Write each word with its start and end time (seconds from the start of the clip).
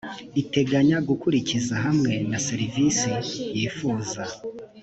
iteganya 0.41 0.97
gukurikiza 1.07 1.75
hamwe 1.85 2.13
na 2.29 2.39
serivisi 2.47 3.09
yifuza 3.57 4.21